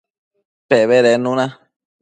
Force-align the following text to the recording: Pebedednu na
Pebedednu 0.67 1.31
na 1.37 1.47